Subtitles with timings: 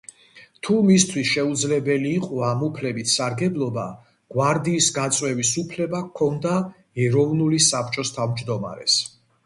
[0.67, 3.85] თუ მისთვის შეუძლებელი იყო ამ უფლებით სარგებლობა,
[4.37, 6.59] გვარდიის გაწვევის უფლება ჰქონდა
[7.09, 9.03] ეროვნული საბჭოს თავმჯდომარეს.